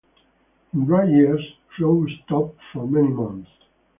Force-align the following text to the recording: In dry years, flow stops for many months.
In 0.73 0.85
dry 0.85 1.05
years, 1.05 1.53
flow 1.77 2.07
stops 2.25 2.57
for 2.73 2.87
many 2.87 3.09
months. 3.09 3.51